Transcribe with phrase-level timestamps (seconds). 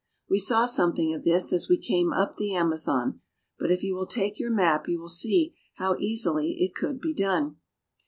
[0.27, 3.21] We saw something of this as we came up the Amazon,
[3.59, 7.13] but if you will take your map you will see how easily it could be
[7.13, 7.57] done.